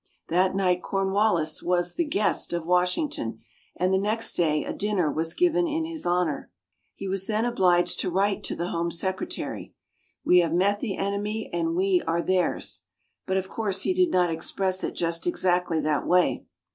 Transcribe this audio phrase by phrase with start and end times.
[0.29, 3.37] That night Cornwallis was the "guest" of Washington,
[3.75, 6.49] and the next day a dinner was given in his honor.
[6.95, 9.75] He was then obliged to write to the Home Secretary,
[10.25, 12.81] "We have met the enemy, and we are theirs"
[13.27, 16.45] but of course he did not express it just exactly that way.